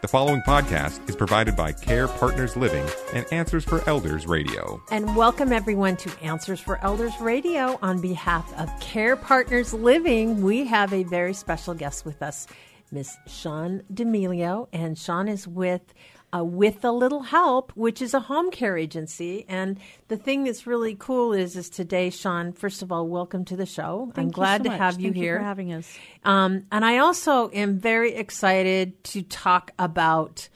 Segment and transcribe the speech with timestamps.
[0.00, 4.82] The following podcast is provided by Care Partners Living and Answers for Elders Radio.
[4.90, 7.78] And welcome everyone to Answers for Elders Radio.
[7.82, 12.46] On behalf of Care Partners Living, we have a very special guest with us,
[12.90, 14.68] Miss Sean D'Amelio.
[14.72, 15.92] And Sean is with
[16.34, 19.44] uh, with a little help, which is a home care agency.
[19.48, 22.52] And the thing that's really cool is, is today, Sean.
[22.52, 24.10] First of all, welcome to the show.
[24.14, 25.92] Thank I'm you glad so to have you Thank here for having us.
[26.24, 30.48] Um, and I also am very excited to talk about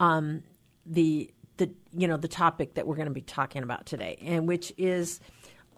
[0.00, 0.42] um,
[0.86, 4.48] the the you know the topic that we're going to be talking about today, and
[4.48, 5.20] which is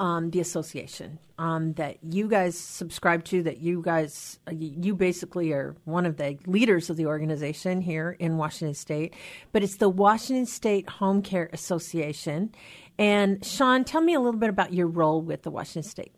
[0.00, 3.42] um, the association um, that you guys subscribe to.
[3.42, 8.16] That you guys uh, you basically are one of the leaders of the organization here
[8.18, 9.14] in Washington State,
[9.52, 12.52] but it's the Washington State Home Care Association.
[12.98, 16.12] And Sean, tell me a little bit about your role with the Washington State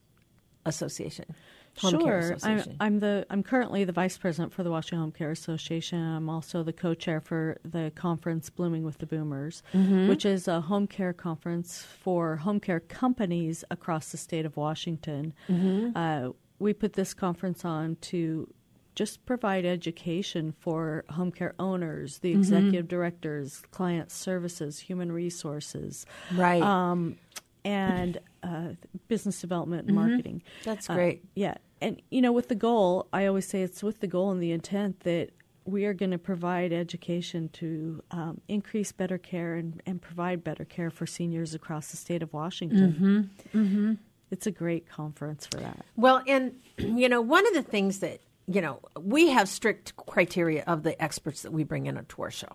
[0.64, 1.34] Association.
[1.80, 5.30] Home sure, I'm, I'm the I'm currently the vice president for the Washington Home Care
[5.30, 5.98] Association.
[6.00, 10.08] I'm also the co-chair for the conference Blooming with the Boomers, Mm-hmm.
[10.08, 15.34] which is a home care conference for home care companies across the state of Washington.
[15.50, 15.90] Mm-hmm.
[15.96, 18.48] Uh, we put this conference on to
[18.94, 22.22] just provide education for home care owners, Mm-hmm.
[22.22, 26.62] the executive directors, client services, human resources, Right.
[26.62, 27.16] um,
[27.62, 28.68] and uh,
[29.08, 30.36] business development and marketing.
[30.40, 30.70] Mm-hmm.
[30.70, 31.24] That's Uh, great.
[31.34, 31.56] yeah.
[31.80, 34.52] And, you know, with the goal, I always say it's with the goal and the
[34.52, 35.30] intent that
[35.64, 40.64] we are going to provide education to um, increase better care and, and provide better
[40.64, 43.28] care for seniors across the state of Washington.
[43.54, 43.94] Mm-hmm.
[44.30, 45.84] It's a great conference for that.
[45.96, 50.62] Well, and you know, one of the things that you know, we have strict criteria
[50.66, 52.52] of the experts that we bring in to our show,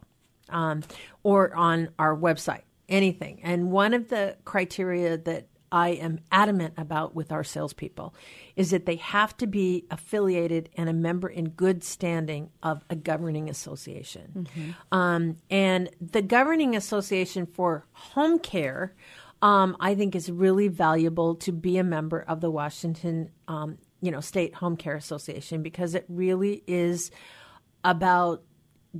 [0.49, 0.83] um,
[1.23, 3.41] or on our website, anything.
[3.43, 8.13] And one of the criteria that I am adamant about with our salespeople
[8.55, 12.95] is that they have to be affiliated and a member in good standing of a
[12.95, 14.47] governing association.
[14.91, 18.93] Um, and the governing association for home care,
[19.41, 24.11] um, I think, is really valuable to be a member of the Washington, um, you
[24.11, 27.11] know, State Home Care Association because it really is
[27.83, 28.43] about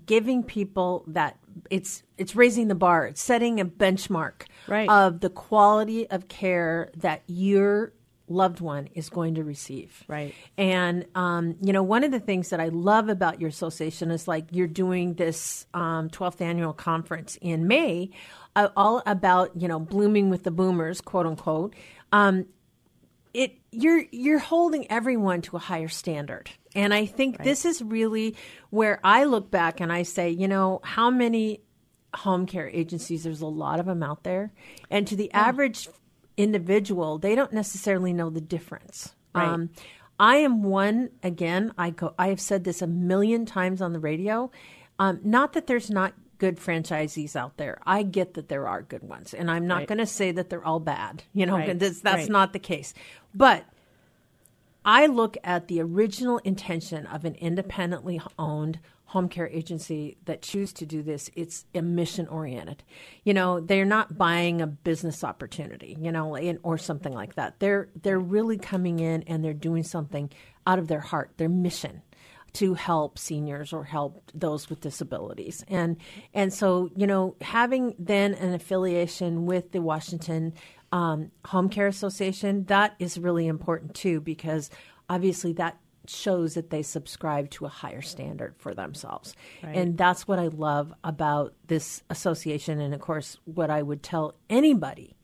[0.06, 1.38] giving people that
[1.70, 4.88] it's it's raising the bar it's setting a benchmark Right.
[4.90, 7.92] of the quality of care that your
[8.30, 10.34] loved one is going to receive Right.
[10.58, 14.28] and um, you know one of the things that i love about your association is
[14.30, 18.10] like you're doing this um, 12th annual conference in may
[18.56, 21.76] uh, all about you know blooming with the boomers quote unquote
[22.14, 22.46] um,
[23.34, 28.36] it you're you're holding everyone to a higher standard and i think this is really
[28.70, 31.62] where i look back and i say you know how many
[32.14, 34.52] home care agencies there's a lot of them out there
[34.90, 35.88] and to the average
[36.38, 39.70] individual they don't necessarily know the difference Right.
[40.20, 44.00] i am one again i go i have said this a million times on the
[44.00, 44.52] radio
[45.00, 49.04] um, not that there's not good franchisees out there i get that there are good
[49.04, 49.88] ones and i'm not Right.
[49.88, 51.78] going to say that they're all bad you know Right.
[51.78, 52.30] that's, that's Right.
[52.30, 52.94] not the case
[53.34, 53.64] but
[54.84, 58.80] I look at the original intention of an independently owned
[59.12, 61.30] home care agency that choose to do this.
[61.36, 62.82] It's a mission oriented.
[63.26, 67.60] You know, they're not buying a business opportunity, you know, or something like that.
[67.60, 70.32] They're they're really coming in and they're doing something
[70.66, 72.04] out of their heart, their mission
[72.54, 75.64] to help seniors or help those with disabilities.
[75.68, 75.98] And
[76.34, 80.54] and so, you know, having then an affiliation with the Washington
[80.92, 84.70] um, Home Care Association, that is really important too, because
[85.10, 89.36] obviously that shows that they subscribe to a higher standard for themselves.
[89.62, 92.80] And that's what I love about this association.
[92.82, 95.16] And of course, what I would tell anybody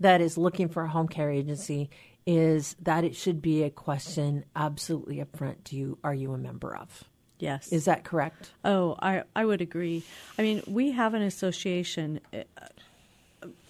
[0.00, 1.90] that is looking for a home care agency
[2.26, 5.56] is that it should be a question absolutely upfront.
[5.64, 7.04] Do you are you a member of?
[7.38, 7.72] Yes.
[7.72, 8.52] Is that correct?
[8.64, 10.02] Oh, I, I would agree.
[10.38, 12.44] I mean, we have an association uh,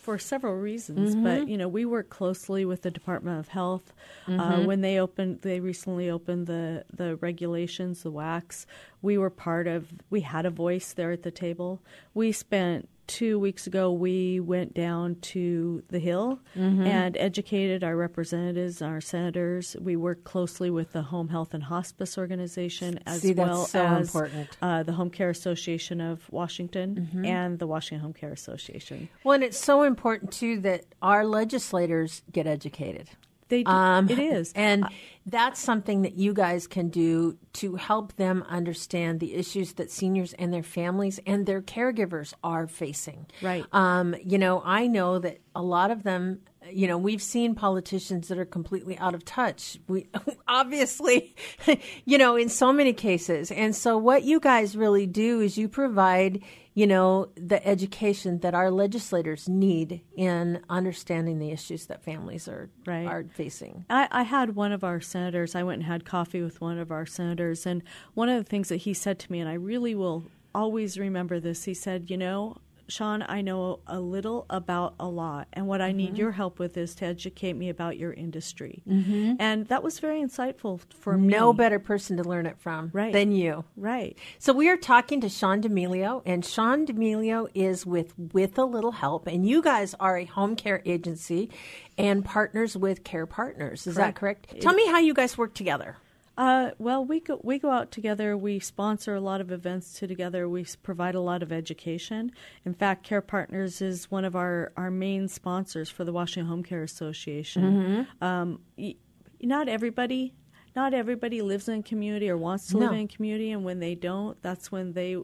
[0.04, 1.24] for several reasons, Mm-hmm.
[1.24, 3.92] but you know, we work closely with the Department of Health.
[4.28, 4.66] Uh, Mm-hmm.
[4.66, 8.66] when they opened, they recently opened the the regulations, the WACs.
[9.02, 9.88] We were part of.
[10.10, 11.80] We had a voice there at the table.
[12.12, 13.92] We spent two weeks ago.
[13.92, 16.86] We went down to the Hill Mm-hmm.
[16.86, 19.76] and educated our representatives, our senators.
[19.80, 24.14] We worked closely with the Home Health and Hospice Organization as See, well so as
[24.62, 27.24] uh, the Home Care Association of Washington Mm-hmm.
[27.24, 29.08] and the Washington Home Care Association.
[29.24, 33.08] Well, and it's so important too that our legislators get educated.
[33.48, 34.86] They do, Um, it is, And
[35.26, 40.32] that's something that you guys can do to help them understand the issues that seniors
[40.34, 43.26] and their families and their caregivers are facing.
[43.42, 43.64] Right.
[43.72, 48.28] Um, you know, I know that a lot of them you know, we've seen politicians
[48.28, 49.78] that are completely out of touch.
[49.88, 50.06] We
[50.48, 51.34] obviously,
[52.04, 53.50] you know, in so many cases.
[53.50, 56.42] And so what you guys really do is you provide,
[56.74, 62.70] you know, the education that our legislators need in understanding the issues that families are
[62.86, 63.06] Right.
[63.06, 63.84] are facing.
[63.90, 66.90] I, I had one of our senators, I went and had coffee with one of
[66.90, 67.82] our senators, and
[68.14, 70.24] one of the things that he said to me, and I really will
[70.54, 72.56] always remember this, he said, You know,
[72.88, 75.96] Sean, I know a little about a lot, and what I Mm-hmm.
[75.96, 78.82] need your help with is to educate me about your industry.
[78.88, 79.34] Mm-hmm.
[79.38, 81.28] And that was very insightful for me.
[81.28, 83.12] No better person to learn it from Right.
[83.12, 83.64] than you.
[83.76, 84.18] Right.
[84.38, 88.92] So we are talking to Sean D'Amelio, and Sean D'Amelio is with With a Little
[88.92, 91.50] Help, and you guys are a home care agency
[91.96, 93.86] and partners with Care Partners.
[93.86, 94.60] Is that correct?
[94.60, 95.96] Tell me how you guys work together.
[96.36, 98.36] Uh, well, we go we go out together.
[98.36, 100.48] We sponsor a lot of events to together.
[100.48, 102.32] We provide a lot of education.
[102.64, 106.62] In fact, Care Partners is one of our, our main sponsors for the Washington Home
[106.64, 108.06] Care Association.
[108.20, 108.96] Um, y-
[109.42, 110.34] not everybody.
[110.76, 114.40] Not everybody lives in community or wants to live in community, and when they don't,
[114.42, 115.16] that's when they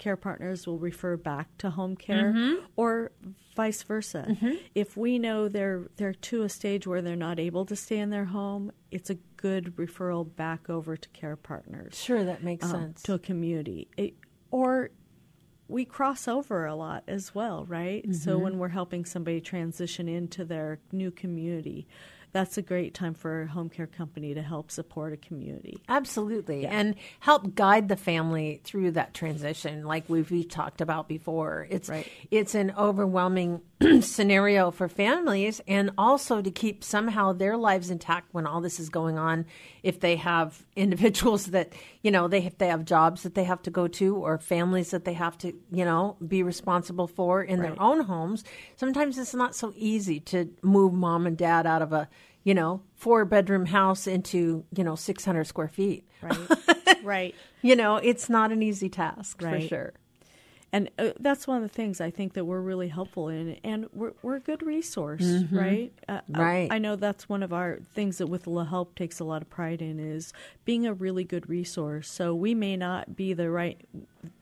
[0.00, 3.12] care partners will refer back to home care, or
[3.54, 4.36] vice versa.
[4.74, 8.10] If we know they're they're to a stage where they're not able to stay in
[8.10, 12.70] their home, it's a good referral back over to care partners Sure, that makes um,
[12.72, 13.02] sense.
[13.04, 13.86] to a community.
[13.96, 14.14] It,
[14.50, 14.90] or
[15.68, 18.04] we cross over a lot as well, right?
[18.12, 18.42] So Mm-hmm.
[18.42, 21.86] when we're helping somebody transition into their new community,
[22.32, 25.78] that's a great time for a home care company to help support a community.
[25.88, 26.66] Absolutely.
[26.66, 31.66] And help guide the family through that transition like we've, we talked about before.
[31.70, 32.06] It's Right.
[32.30, 33.60] it's an overwhelming
[34.02, 38.90] scenario for families and also to keep somehow their lives intact when all this is
[38.90, 39.46] going on
[39.82, 41.72] if they have individuals that,
[42.02, 44.90] you know, they if they have jobs that they have to go to or families
[44.90, 48.44] that they have to, you know, be responsible for in their own homes.
[48.76, 52.08] Sometimes it's not so easy to move mom and dad out of a,
[52.44, 56.06] you know, four bedroom house into, you know, 600 square feet.
[56.20, 56.38] Right.
[57.02, 57.34] right.
[57.62, 59.92] You know, it's not an easy task for sure.
[60.72, 63.88] And uh, that's one of the things I think that we're really helpful in, and
[63.92, 65.92] we're, we're a good resource, right?
[66.08, 66.40] Uh, Mm-hmm.
[66.40, 66.68] Right.
[66.70, 69.42] I, I know that's one of our things that with Little Help takes a lot
[69.42, 70.32] of pride in is
[70.64, 72.08] being a really good resource.
[72.08, 73.80] So we may not be the right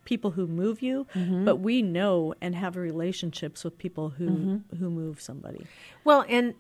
[0.05, 1.45] people who move you, Mm-hmm.
[1.47, 4.77] but we know and have relationships with people who Mm-hmm.
[4.77, 5.67] who move somebody.
[6.05, 6.55] Well, and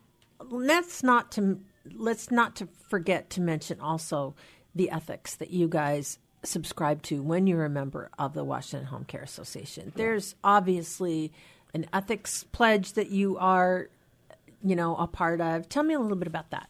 [0.48, 1.60] let's not to
[1.94, 4.34] let's not to forget to mention also
[4.74, 9.04] the ethics that you guys subscribe to when you're a member of the Washington Home
[9.04, 9.92] Care Association.
[9.96, 11.32] There's obviously
[11.74, 13.88] an ethics pledge that you are,
[14.62, 15.68] you know, a part of.
[15.68, 16.68] Tell me a little bit about that.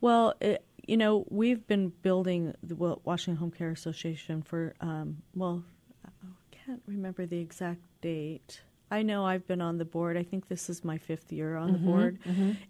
[0.00, 5.22] Well, it, you know, we've been building the Wa- Washington Home Care Association for, um,
[5.34, 5.64] well,
[6.04, 6.10] I
[6.50, 8.60] can't remember the exact date.
[8.90, 10.16] I know I've been on the board.
[10.16, 12.18] I think this is my fifth year on the board.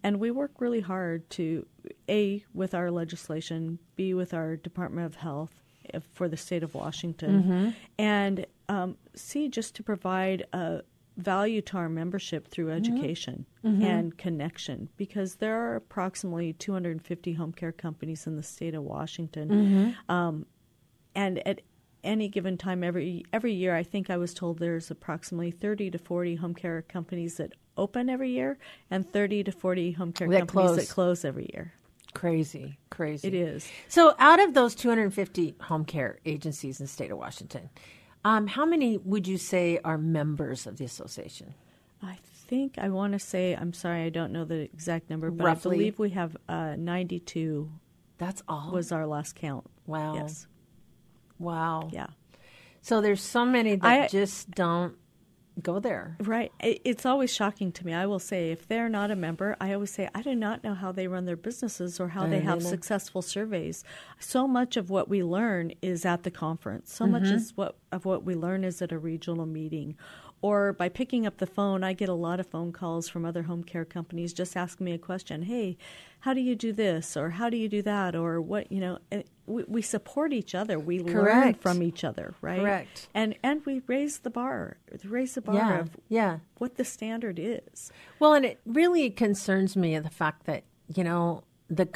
[0.01, 1.65] And we work really hard to,
[2.09, 5.51] A, with our legislation, B, with our Department of Health
[5.93, 7.69] Uh, for the state of Washington, mm-hmm.
[7.97, 10.81] and um, C, just to provide a
[11.17, 12.77] value to our membership through mm-hmm.
[12.77, 13.83] education mm-hmm.
[13.83, 19.95] and connection because there are approximately 250 home care companies in the state of Washington.
[20.07, 20.45] Um,
[21.15, 21.61] and at
[22.03, 25.97] any given time every every year I think I was told there's approximately 30 to
[25.97, 28.57] 40 home care companies that open every year
[28.89, 30.87] and 30 to 40 home care That companies close.
[30.87, 31.73] that close every year.
[32.13, 33.27] Crazy, crazy.
[33.27, 33.67] It is.
[33.87, 37.69] So, out of those 250 home care agencies in the state of Washington,
[38.25, 41.53] um, how many would you say are members of the association?
[42.01, 42.17] I
[42.47, 45.75] think I want to say I'm sorry I don't know the exact number but Roughly.
[45.75, 47.69] I believe we have uh, 92
[48.17, 48.71] That's all.
[48.71, 49.65] was our last count.
[49.85, 50.15] wow.
[50.15, 50.47] Yes.
[51.39, 51.89] Wow.
[51.91, 52.07] Yeah.
[52.81, 54.95] So there's so many that I- just don't
[55.61, 56.17] go there.
[56.19, 56.51] Right.
[56.59, 57.93] It's always shocking to me.
[57.93, 60.73] I will say, if they're not a member, I always say, I do not know
[60.73, 62.69] how they run their businesses or how I they have either.
[62.69, 63.83] successful surveys.
[64.19, 66.93] So much of what we learn is at the conference.
[66.93, 67.35] So much Mm-hmm.
[67.35, 69.95] is what of what we learn is at a regional meeting.
[70.41, 73.43] Or by picking up the phone, I get a lot of phone calls from other
[73.43, 75.41] home care companies just asking me a question.
[75.41, 75.77] Hey,
[76.19, 77.17] how do you do this?
[77.17, 78.15] Or how do you do that?
[78.15, 78.99] Or what, you know,
[79.47, 80.77] we, we support each other.
[80.77, 82.59] We learn from each other, right?
[82.59, 83.07] Correct.
[83.15, 85.79] And and we raise the bar, raise the bar Yeah.
[85.79, 86.39] of Yeah.
[86.59, 87.91] what the standard is.
[88.19, 91.87] Well, and it really concerns me the fact that you know the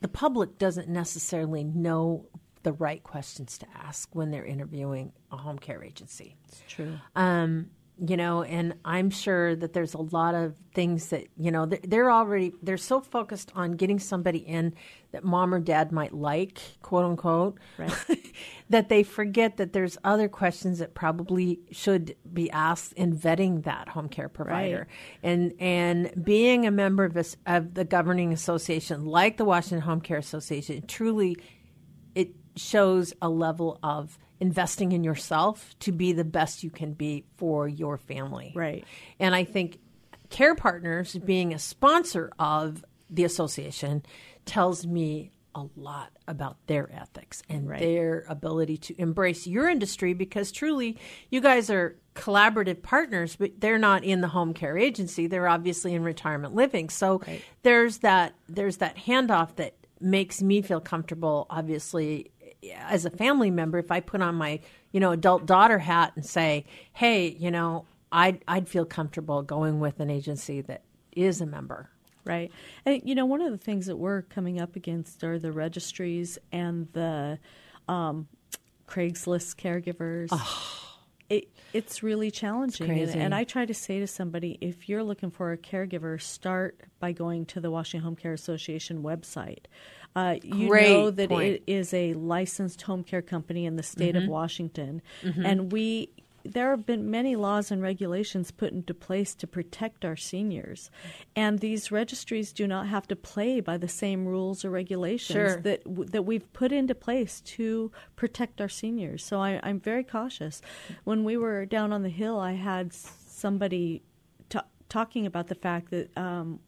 [0.00, 2.26] the public doesn't necessarily know
[2.64, 6.36] the right questions to ask when they're interviewing a home care agency.
[6.48, 6.98] It's true.
[7.14, 11.64] Um, you know, and I'm sure that there's a lot of things that you know
[11.66, 14.74] they're, they're already they're so focused on getting somebody in
[15.12, 17.92] that mom or dad might like, quote unquote, Right.
[18.70, 23.88] that they forget that there's other questions that probably should be asked in vetting that
[23.88, 24.88] home care provider.
[25.22, 30.00] And and being a member of, this, of the governing association like the Washington Home
[30.00, 31.36] Care Association truly
[32.16, 37.24] it shows a level of investing in yourself to be the best you can be
[37.36, 38.52] for your family.
[38.54, 38.84] Right.
[39.18, 39.78] And I think
[40.30, 44.02] Care Partners being a sponsor of the association
[44.44, 47.78] tells me a lot about their ethics and Right.
[47.78, 50.98] their ability to embrace your industry because truly
[51.30, 55.94] you guys are collaborative partners but they're not in the home care agency they're obviously
[55.94, 57.20] in retirement living so
[57.62, 62.32] there's that there's that handoff that makes me feel comfortable obviously
[62.72, 64.60] as a family member if i put on my
[64.92, 69.80] you know adult daughter hat and say hey you know i'd i'd feel comfortable going
[69.80, 71.90] with an agency that is a member
[72.24, 72.50] Right.
[72.86, 76.38] And, you know, one of the things that we're coming up against are the registries
[76.52, 77.38] and the
[77.86, 78.28] um,
[78.88, 80.30] Craigslist caregivers.
[81.30, 82.90] It, it's really challenging.
[82.90, 83.18] And, crazy.
[83.18, 87.12] and I try to say to somebody if you're looking for a caregiver, start by
[87.12, 89.64] going to the Washington Home Care Association website.
[90.16, 91.44] Uh, you Great know that point.
[91.54, 95.02] it is a licensed home care company in the state of Washington.
[95.22, 96.10] And we
[96.46, 100.90] there have been many laws and regulations put into place to protect our seniors,
[101.34, 105.60] and these registries do not have to play by the same rules or regulations Sure.
[105.62, 105.80] that
[106.12, 109.24] that we've put into place to protect our seniors.
[109.24, 110.60] So I, I'm very cautious.
[111.04, 114.02] When we were down on the hill, I had somebody
[114.50, 116.16] ta talking about the fact that.
[116.16, 116.60] Um,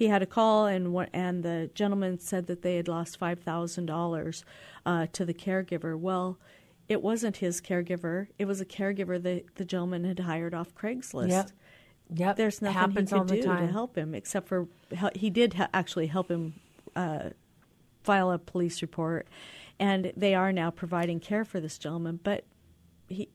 [0.00, 3.38] he had a call and what, and the gentleman said that they had lost five
[3.40, 4.44] thousand dollars
[4.86, 5.94] uh, to the caregiver.
[5.96, 6.38] Well,
[6.88, 11.28] it wasn't his caregiver; it was a caregiver that the gentleman had hired off Craigslist.
[11.28, 11.50] Yep.
[12.14, 12.36] Yep.
[12.36, 13.66] There's nothing he could do time.
[13.66, 14.66] to help him except for
[15.14, 16.54] he did ha- actually help him
[16.96, 17.28] uh,
[18.02, 19.28] file a police report,
[19.78, 22.20] and they are now providing care for this gentleman.
[22.22, 22.44] But
[23.06, 23.28] he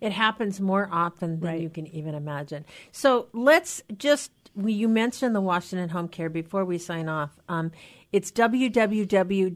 [0.00, 1.60] It happens more often than Right.
[1.60, 2.64] you can even imagine.
[2.90, 7.30] So let's just, we, you mentioned the Washington Home Care before we sign off.
[7.48, 7.72] Um,
[8.12, 9.52] it's www.wahca.org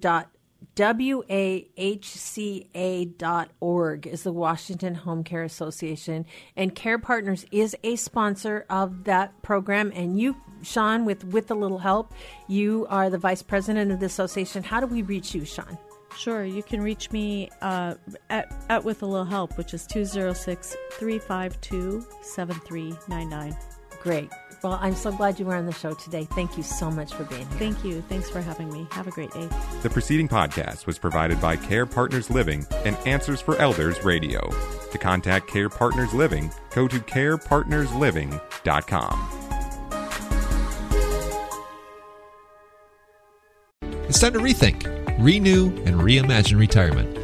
[4.07, 6.27] is the Washington Home Care Association.
[6.57, 9.93] And Care Partners is a sponsor of that program.
[9.95, 12.13] And you, Sean, with, with a little help,
[12.49, 14.63] you are the vice president of the association.
[14.63, 15.77] How do we reach you, Sean?
[16.17, 17.95] Sure, you can reach me uh,
[18.31, 23.74] at, at With a Little Help, which is 206 352 7399.
[24.05, 24.31] Great.
[24.63, 26.29] Well, I'm so glad you were on the show today.
[26.33, 27.59] Thank you so much for being here.
[27.59, 28.03] Thank you.
[28.03, 28.87] Thanks for having me.
[28.93, 29.49] Have a great day.
[29.83, 34.51] The preceding podcast was provided by Care Partners Living and Answers for Elders Radio.
[34.93, 39.31] To contact Care Partners Living, go to carepartnersliving.com.
[44.07, 44.85] It's time to rethink,
[45.19, 47.24] renew, and reimagine retirement.